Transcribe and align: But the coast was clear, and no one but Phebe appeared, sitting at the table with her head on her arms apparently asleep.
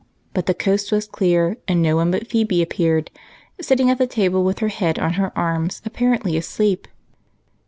But 0.33 0.47
the 0.47 0.55
coast 0.55 0.91
was 0.91 1.05
clear, 1.05 1.57
and 1.67 1.79
no 1.79 1.95
one 1.95 2.09
but 2.09 2.25
Phebe 2.25 2.63
appeared, 2.63 3.11
sitting 3.61 3.87
at 3.91 3.99
the 3.99 4.07
table 4.07 4.43
with 4.43 4.57
her 4.57 4.69
head 4.69 4.97
on 4.97 5.13
her 5.13 5.31
arms 5.37 5.79
apparently 5.85 6.35
asleep. 6.35 6.87